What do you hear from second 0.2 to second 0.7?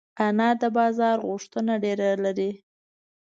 انار د